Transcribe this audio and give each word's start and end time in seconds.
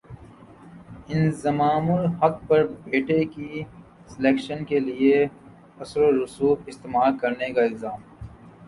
انضمام 1.09 1.91
الحق 1.91 2.39
پر 2.47 2.65
بیٹے 2.85 3.23
کی 3.25 3.63
سلیکشن 4.07 4.63
کیلئے 4.65 5.23
اثرورسوخ 5.79 6.67
استعمال 6.67 7.17
کرنے 7.17 7.53
کا 7.53 7.63
الزام 7.63 8.01